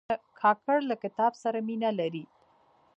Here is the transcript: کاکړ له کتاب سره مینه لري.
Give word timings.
کاکړ 0.39 0.77
له 0.89 0.95
کتاب 1.03 1.31
سره 1.43 1.57
مینه 1.67 1.89
لري. 1.99 2.23